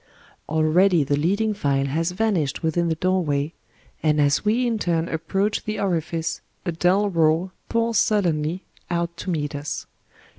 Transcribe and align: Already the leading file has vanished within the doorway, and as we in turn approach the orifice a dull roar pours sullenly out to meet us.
Already 0.49 1.03
the 1.03 1.15
leading 1.15 1.53
file 1.53 1.85
has 1.85 2.09
vanished 2.09 2.63
within 2.63 2.89
the 2.89 2.95
doorway, 2.95 3.53
and 4.01 4.19
as 4.19 4.43
we 4.43 4.65
in 4.65 4.79
turn 4.79 5.07
approach 5.07 5.63
the 5.63 5.79
orifice 5.79 6.41
a 6.65 6.71
dull 6.71 7.11
roar 7.11 7.51
pours 7.69 7.99
sullenly 7.99 8.63
out 8.89 9.15
to 9.17 9.29
meet 9.29 9.53
us. 9.53 9.85